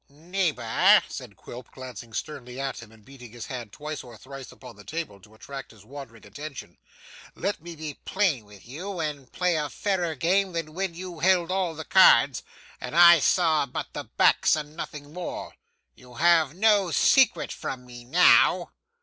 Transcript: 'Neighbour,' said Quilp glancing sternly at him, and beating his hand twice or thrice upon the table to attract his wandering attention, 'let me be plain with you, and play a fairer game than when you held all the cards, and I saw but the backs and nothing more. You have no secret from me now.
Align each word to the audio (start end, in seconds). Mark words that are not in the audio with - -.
'Neighbour,' 0.09 1.03
said 1.09 1.35
Quilp 1.35 1.69
glancing 1.69 2.11
sternly 2.11 2.59
at 2.59 2.81
him, 2.81 2.91
and 2.91 3.05
beating 3.05 3.31
his 3.33 3.45
hand 3.45 3.71
twice 3.71 4.03
or 4.03 4.17
thrice 4.17 4.51
upon 4.51 4.75
the 4.75 4.83
table 4.83 5.19
to 5.19 5.35
attract 5.35 5.69
his 5.69 5.85
wandering 5.85 6.25
attention, 6.25 6.79
'let 7.35 7.61
me 7.61 7.75
be 7.75 7.93
plain 8.03 8.43
with 8.45 8.67
you, 8.67 8.99
and 8.99 9.31
play 9.31 9.55
a 9.55 9.69
fairer 9.69 10.15
game 10.15 10.53
than 10.53 10.73
when 10.73 10.95
you 10.95 11.19
held 11.19 11.51
all 11.51 11.75
the 11.75 11.85
cards, 11.85 12.41
and 12.79 12.95
I 12.97 13.19
saw 13.19 13.67
but 13.67 13.93
the 13.93 14.05
backs 14.05 14.55
and 14.55 14.75
nothing 14.75 15.13
more. 15.13 15.53
You 15.93 16.15
have 16.15 16.55
no 16.55 16.89
secret 16.89 17.51
from 17.51 17.85
me 17.85 18.03
now. 18.03 18.71